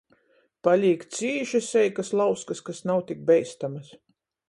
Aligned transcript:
Palīk 0.67 1.03
cīši 1.17 1.63
seikys 1.67 2.11
lauskys, 2.23 2.65
kas 2.71 2.83
nav 2.93 3.07
tik 3.11 3.25
beistamys. 3.33 3.97